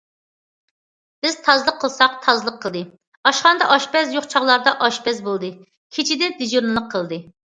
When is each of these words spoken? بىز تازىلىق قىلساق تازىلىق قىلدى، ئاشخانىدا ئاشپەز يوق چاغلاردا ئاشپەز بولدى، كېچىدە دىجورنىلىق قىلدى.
بىز 1.25 1.35
تازىلىق 1.47 1.75
قىلساق 1.83 2.15
تازىلىق 2.27 2.57
قىلدى، 2.63 2.81
ئاشخانىدا 3.31 3.67
ئاشپەز 3.75 4.15
يوق 4.17 4.27
چاغلاردا 4.33 4.75
ئاشپەز 4.87 5.23
بولدى، 5.29 5.51
كېچىدە 5.99 6.31
دىجورنىلىق 6.43 6.91
قىلدى. 6.97 7.21